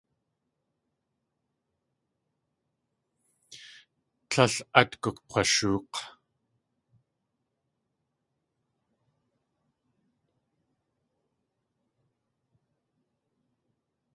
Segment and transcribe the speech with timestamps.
[4.29, 5.97] Tlél at gug̲washook̲.